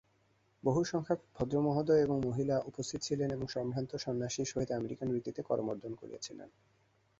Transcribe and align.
বহুসংখ্যক 0.63 1.19
ভদ্রমহোদয় 1.35 2.05
ও 2.05 2.15
মহিলা 2.19 2.55
উপস্থিত 2.61 2.99
ছিলেন 3.03 3.29
এবং 3.31 3.45
সম্ভ্রান্ত 3.47 3.91
সন্ন্যাসীর 3.95 4.51
সহিত 4.51 4.69
আমেরিকান 4.71 5.07
রীতিতে 5.11 5.41
করমর্দন 5.43 5.91
করিয়াছিলেন। 5.95 6.49